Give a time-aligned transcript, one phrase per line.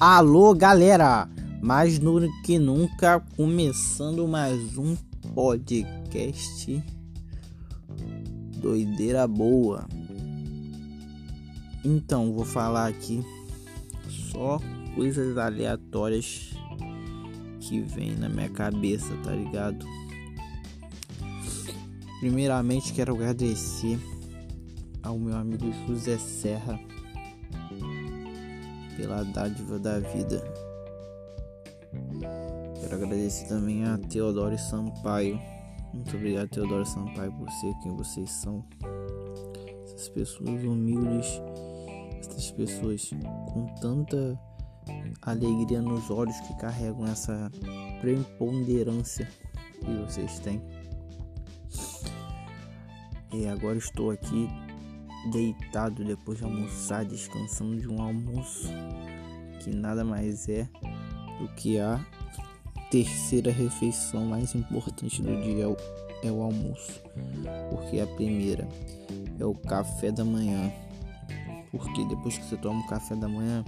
[0.00, 1.28] Alô, galera!
[1.60, 4.94] Mais do que nunca, começando mais um
[5.34, 6.80] podcast
[8.58, 9.88] Doideira Boa.
[11.84, 13.24] Então, vou falar aqui
[14.08, 14.60] só
[14.94, 16.52] coisas aleatórias
[17.58, 19.84] que vem na minha cabeça, tá ligado?
[22.20, 23.98] Primeiramente, quero agradecer
[25.02, 26.78] ao meu amigo José Serra
[28.98, 30.42] pela dádiva da vida.
[32.80, 35.40] Quero agradecer também a Teodoro Sampaio.
[35.94, 38.64] Muito obrigado, Teodoro Sampaio, por ser quem vocês são.
[39.84, 41.40] Essas pessoas humildes,
[42.18, 43.08] essas pessoas
[43.52, 44.38] com tanta
[45.22, 47.50] alegria nos olhos que carregam essa
[48.00, 49.28] preponderância
[49.78, 50.60] que vocês têm.
[53.32, 54.48] E agora estou aqui
[55.30, 58.68] deitado depois de almoçar, descansando de um almoço
[59.60, 60.68] que nada mais é
[61.38, 62.04] do que a
[62.90, 65.76] terceira refeição mais importante do dia é o,
[66.22, 67.02] é o almoço,
[67.70, 68.68] porque a primeira
[69.38, 70.72] é o café da manhã,
[71.70, 73.64] porque depois que você toma o café da manhã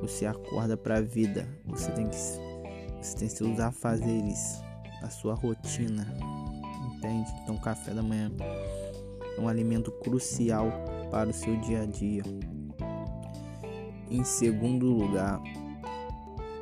[0.00, 4.60] você acorda para a vida, você tem que você tem seus afazeres,
[5.00, 6.06] a sua rotina,
[6.92, 7.30] entende?
[7.42, 8.30] Então café da manhã
[9.36, 10.70] é um alimento crucial
[11.10, 12.22] para o seu dia a dia.
[14.10, 15.40] Em segundo lugar,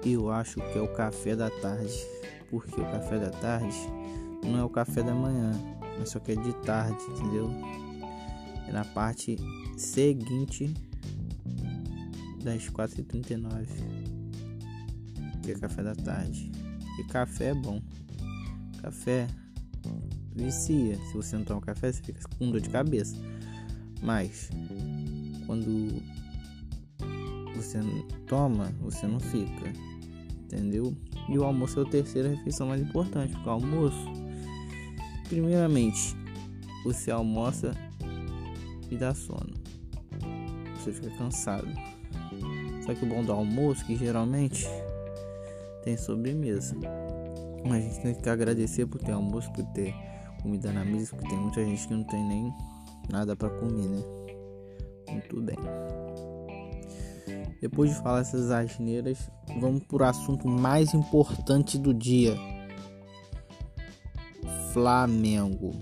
[0.04, 2.06] eu acho que é o café da tarde,
[2.48, 3.76] porque o café da tarde
[4.44, 5.52] não é o café da manhã,
[5.98, 7.50] mas só que é de tarde, entendeu?
[8.66, 9.36] É na parte
[9.76, 10.72] seguinte
[12.42, 13.66] das 4h39,
[15.42, 16.50] que é café da tarde.
[16.98, 17.80] E café é bom.
[18.80, 19.26] Café
[20.34, 20.96] vicia.
[21.06, 23.16] Se você não toma café, você fica com dor de cabeça.
[24.02, 24.50] Mas
[25.46, 26.02] quando
[27.54, 27.78] você
[28.26, 29.72] toma, você não fica.
[30.44, 30.96] Entendeu?
[31.28, 34.04] E o almoço é a terceira refeição mais importante, porque o almoço,
[35.28, 36.16] primeiramente,
[36.84, 37.72] você almoça
[38.90, 39.54] e dá sono.
[40.76, 41.68] Você fica cansado.
[42.84, 44.66] Só que o bom do almoço, que geralmente
[45.84, 46.74] tem sobremesa.
[47.64, 49.94] Mas a gente tem que agradecer por ter almoço, por ter
[50.42, 52.54] comida na mesa, porque tem muita gente que não tem nem
[53.10, 54.02] nada para comer, né?
[55.10, 55.56] Muito bem.
[57.60, 59.30] Depois de falar essas asneiras,
[59.60, 62.36] vamos para o assunto mais importante do dia:
[64.72, 65.72] Flamengo.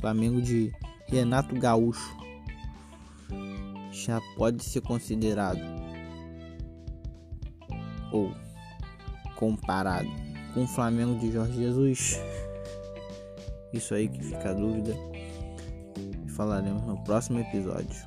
[0.00, 0.72] Flamengo de
[1.08, 2.16] Renato Gaúcho
[3.90, 5.60] já pode ser considerado
[8.12, 8.32] ou
[9.36, 10.08] comparado
[10.54, 12.18] com o Flamengo de Jorge Jesus.
[13.76, 14.94] Isso aí que fica a dúvida.
[16.28, 18.06] Falaremos no próximo episódio.